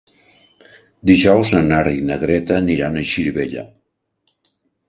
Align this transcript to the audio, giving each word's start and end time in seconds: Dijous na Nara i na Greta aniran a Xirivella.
Dijous 1.09 1.51
na 1.55 1.61
Nara 1.67 1.93
i 1.97 2.01
na 2.09 2.17
Greta 2.25 2.57
aniran 2.63 2.99
a 3.03 3.07
Xirivella. 3.11 3.67